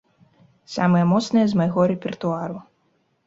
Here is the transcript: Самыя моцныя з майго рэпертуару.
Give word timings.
Самыя 0.75 1.03
моцныя 1.11 1.45
з 1.51 1.59
майго 1.61 1.81
рэпертуару. 1.91 2.57